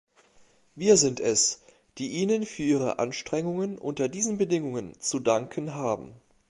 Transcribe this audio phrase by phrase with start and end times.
[0.73, 1.61] Wir sind es,
[1.99, 6.15] die Ihnen für Ihre Anstrengungen unter diesen Bedingungen zu danken haben.